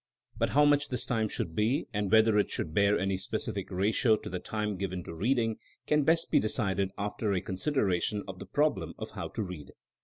[0.39, 3.67] But how much this time should be and whether it should bear any spe cific
[3.69, 8.23] ratio to the time given to reading can best be decided iEif ter a consideration
[8.27, 9.73] of the problem of how to read.